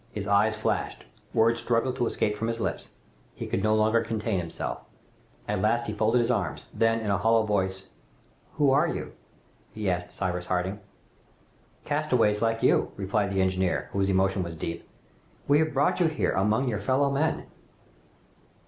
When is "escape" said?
2.07-2.35